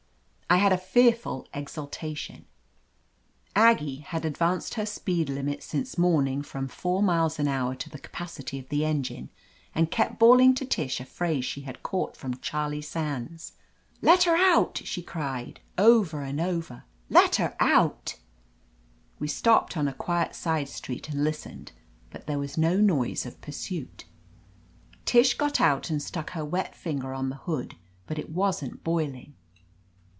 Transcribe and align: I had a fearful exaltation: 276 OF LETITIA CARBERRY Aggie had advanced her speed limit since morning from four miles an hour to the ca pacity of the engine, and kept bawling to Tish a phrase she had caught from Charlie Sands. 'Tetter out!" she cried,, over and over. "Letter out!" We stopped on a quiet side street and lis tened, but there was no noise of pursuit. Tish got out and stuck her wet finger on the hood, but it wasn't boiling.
I 0.53 0.57
had 0.57 0.73
a 0.73 0.77
fearful 0.77 1.47
exaltation: 1.53 2.43
276 3.55 3.55
OF 3.55 3.63
LETITIA 3.63 4.03
CARBERRY 4.03 4.03
Aggie 4.03 4.03
had 4.09 4.25
advanced 4.25 4.73
her 4.73 4.85
speed 4.85 5.29
limit 5.29 5.63
since 5.63 5.97
morning 5.97 6.41
from 6.41 6.67
four 6.67 7.01
miles 7.01 7.39
an 7.39 7.47
hour 7.47 7.73
to 7.75 7.89
the 7.89 7.97
ca 7.97 8.09
pacity 8.11 8.59
of 8.59 8.67
the 8.67 8.83
engine, 8.83 9.29
and 9.73 9.89
kept 9.89 10.19
bawling 10.19 10.53
to 10.55 10.65
Tish 10.65 10.99
a 10.99 11.05
phrase 11.05 11.45
she 11.45 11.61
had 11.61 11.81
caught 11.83 12.17
from 12.17 12.37
Charlie 12.41 12.81
Sands. 12.81 13.53
'Tetter 14.03 14.35
out!" 14.35 14.81
she 14.83 15.01
cried,, 15.01 15.61
over 15.77 16.21
and 16.21 16.41
over. 16.41 16.83
"Letter 17.09 17.55
out!" 17.61 18.15
We 19.19 19.29
stopped 19.29 19.77
on 19.77 19.87
a 19.87 19.93
quiet 19.93 20.35
side 20.35 20.67
street 20.67 21.07
and 21.07 21.23
lis 21.23 21.45
tened, 21.45 21.69
but 22.09 22.27
there 22.27 22.37
was 22.39 22.57
no 22.57 22.75
noise 22.75 23.25
of 23.25 23.39
pursuit. 23.39 24.03
Tish 25.05 25.35
got 25.37 25.61
out 25.61 25.89
and 25.89 26.01
stuck 26.03 26.31
her 26.31 26.43
wet 26.43 26.75
finger 26.75 27.13
on 27.13 27.29
the 27.29 27.37
hood, 27.37 27.77
but 28.05 28.19
it 28.19 28.31
wasn't 28.31 28.83
boiling. 28.83 29.35